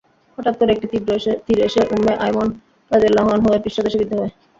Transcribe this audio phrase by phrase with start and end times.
[0.37, 0.87] হঠাৎ করে একটি
[1.45, 2.47] তীর এসে উম্মে আয়মন
[2.91, 4.31] রাযিয়াল্লাহু আনহা-এর পৃষ্ঠদেশে বিদ্ধ হয়।